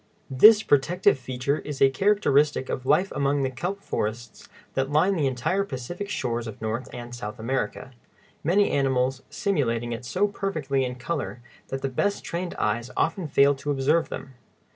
]This 0.43 0.63
protective 0.63 1.19
feature 1.19 1.59
is 1.59 1.79
a 1.79 1.91
characteristic 1.91 2.69
of 2.69 2.87
life 2.87 3.11
among 3.11 3.43
the 3.43 3.51
kelp 3.51 3.83
forests 3.83 4.49
that 4.73 4.89
line 4.91 5.15
the 5.15 5.27
entire 5.27 5.63
Pacific 5.63 6.09
shores 6.09 6.47
of 6.47 6.59
North 6.59 6.89
and 6.91 7.13
South 7.13 7.37
America, 7.37 7.91
many 8.43 8.71
animals 8.71 9.21
simulating 9.29 9.91
it 9.91 10.03
so 10.03 10.27
perfectly 10.27 10.83
in 10.85 10.95
color 10.95 11.43
that 11.67 11.83
the 11.83 11.87
best 11.87 12.23
trained 12.23 12.55
eyes 12.55 12.89
often 12.97 13.27
fail 13.27 13.53
to 13.53 13.69
observe 13.69 14.09
them. 14.09 14.33